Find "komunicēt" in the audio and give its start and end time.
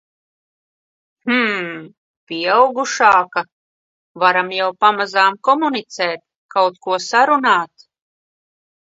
5.51-6.27